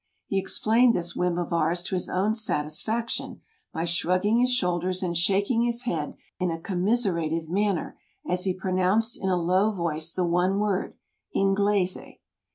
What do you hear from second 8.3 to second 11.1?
he pronounced in a low voice the one word: